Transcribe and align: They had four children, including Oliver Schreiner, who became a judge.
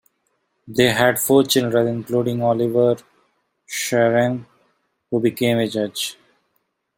They 0.67 0.89
had 0.93 1.19
four 1.19 1.43
children, 1.43 1.87
including 1.87 2.41
Oliver 2.41 2.95
Schreiner, 3.67 4.47
who 5.11 5.19
became 5.19 5.59
a 5.59 5.67
judge. 5.67 6.17